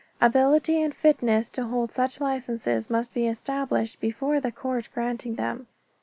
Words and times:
Ability 0.19 0.81
and 0.81 0.95
fitness 0.95 1.51
to 1.51 1.65
hold 1.67 1.91
such 1.91 2.19
licenses 2.19 2.89
must 2.89 3.13
be 3.13 3.27
established 3.27 3.99
before 3.99 4.39
the 4.39 4.51
court 4.51 4.89
granting 4.95 5.35
them. 5.35 5.67